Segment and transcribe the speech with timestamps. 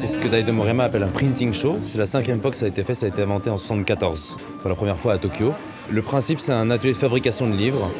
[0.00, 1.78] que Daido Moriyama appelle un printing show.
[1.82, 4.38] C'est la cinquième fois que ça a été fait, ça a été inventé en 1974,
[4.60, 5.52] pour la première fois à Tokyo.
[5.90, 7.90] Le principe, c'est un atelier de fabrication de livres.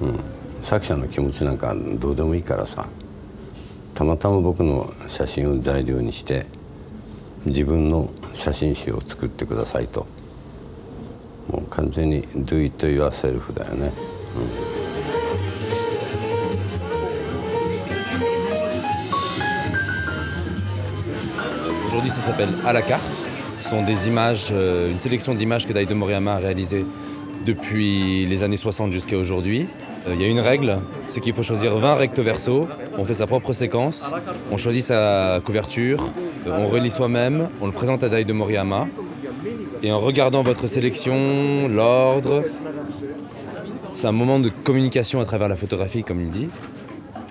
[0.00, 0.20] う、ん、
[0.62, 2.86] 作者の気持ちなんかどうでもいいからさ
[3.94, 6.46] たまたま僕の写真を材料にして
[7.46, 10.06] 自分の写真集を作ってくださいと
[11.48, 13.92] もう完全に Do it yourself だよね。
[14.36, 14.84] うん
[21.94, 23.28] Aujourd'hui, ça s'appelle À la carte.
[23.60, 26.84] Ce sont des images, euh, une sélection d'images que Daido Moriyama a réalisées
[27.46, 29.68] depuis les années 60 jusqu'à aujourd'hui.
[30.06, 32.68] Euh, il y a une règle, c'est qu'il faut choisir 20 recto verso.
[32.98, 34.12] On fait sa propre séquence,
[34.50, 36.04] on choisit sa couverture,
[36.46, 38.86] euh, on relit soi-même, on le présente à Daido Moriyama.
[39.82, 42.44] Et en regardant votre sélection, l'ordre,
[43.92, 46.48] c'est un moment de communication à travers la photographie, comme il dit.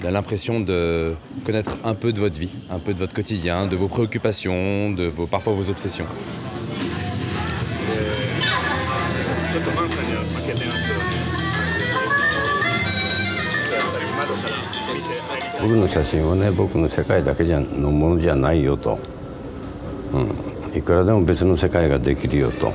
[0.02, 1.14] Il a l'impression de
[1.46, 5.06] connaître un peu de votre vie, un peu de votre quotidien, de vos préoccupations, de
[5.06, 6.06] vos, parfois vos obsessions.
[15.61, 18.99] 僕の写真はね僕の世界だけじゃのものじゃないよと、
[20.13, 22.73] うん、いくらでも別の世界ができるよと。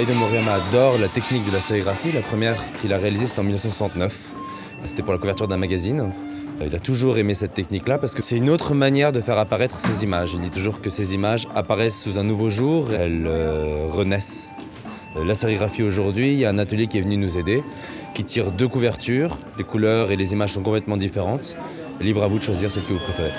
[0.00, 2.10] Daido Moriyama adore la technique de la sérigraphie.
[2.12, 4.32] La première qu'il a réalisée, c'était en 1969.
[4.86, 6.10] C'était pour la couverture d'un magazine.
[6.63, 9.79] Il a toujours aimé cette technique-là parce que c'est une autre manière de faire apparaître
[9.79, 10.33] ces images.
[10.33, 14.51] Il dit toujours que ces images apparaissent sous un nouveau jour, elles euh, renaissent.
[15.15, 17.61] Euh, la sérigraphie aujourd'hui, il y a un atelier qui est venu nous aider,
[18.13, 19.37] qui tire deux couvertures.
[19.57, 21.55] Les couleurs et les images sont complètement différentes.
[21.99, 23.31] Libre à vous de choisir celle que vous préférez.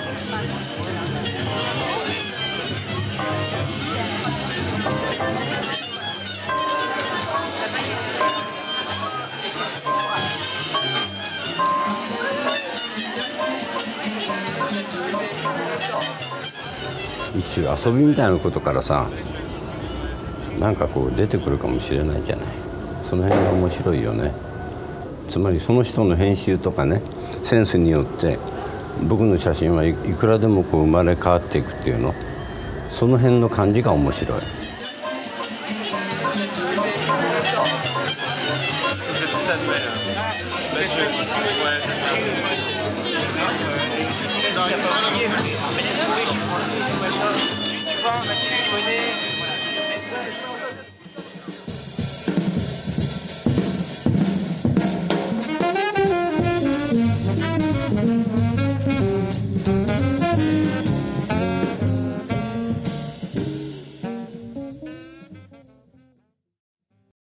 [17.35, 19.09] 一種遊びみたいなことからさ
[20.59, 22.47] なんかこう出てくるかもしれないじゃない。
[23.05, 24.33] その辺が面白いよね。
[25.29, 27.01] つまりその人の編集とかね
[27.43, 28.39] センスによって
[29.07, 32.13] 僕の写真はいくらでもこう生まれ変わっていくっていうの。
[32.89, 34.41] その辺の感じが面白い。
[39.57, 39.65] Tu
[48.01, 49.36] vois, on a